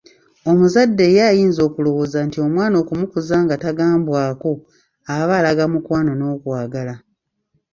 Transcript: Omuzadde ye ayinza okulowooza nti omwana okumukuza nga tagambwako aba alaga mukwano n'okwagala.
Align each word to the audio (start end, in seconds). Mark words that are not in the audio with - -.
Omuzadde 0.49 1.05
ye 1.15 1.21
ayinza 1.31 1.61
okulowooza 1.67 2.17
nti 2.27 2.37
omwana 2.45 2.75
okumukuza 2.81 3.35
nga 3.43 3.55
tagambwako 3.63 4.51
aba 5.15 5.33
alaga 5.39 5.65
mukwano 5.73 6.11
n'okwagala. 6.15 6.95